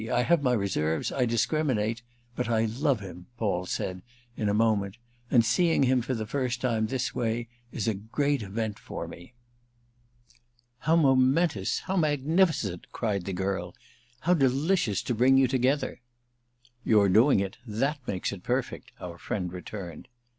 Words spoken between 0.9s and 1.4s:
I